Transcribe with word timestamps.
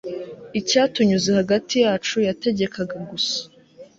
Icyatunyuze 0.59 1.29
hagati 1.39 1.75
yacu 1.85 2.15
yategekaga 2.27 2.97
gusa 3.09 3.37